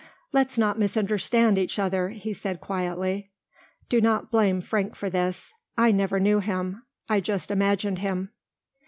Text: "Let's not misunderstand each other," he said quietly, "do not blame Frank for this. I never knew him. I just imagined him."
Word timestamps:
"Let's 0.33 0.57
not 0.57 0.79
misunderstand 0.79 1.59
each 1.59 1.77
other," 1.77 2.09
he 2.09 2.33
said 2.33 2.59
quietly, 2.59 3.29
"do 3.87 4.01
not 4.01 4.31
blame 4.31 4.59
Frank 4.59 4.95
for 4.95 5.11
this. 5.11 5.53
I 5.77 5.91
never 5.91 6.19
knew 6.19 6.39
him. 6.39 6.81
I 7.07 7.19
just 7.19 7.51
imagined 7.51 7.99
him." 7.99 8.31